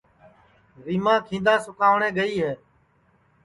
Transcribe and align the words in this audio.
ریماں 0.85 1.19
کیندا 1.27 1.53
سُکاوٹؔے 1.65 2.09
گئے 2.17 2.33
ہے 2.43 2.53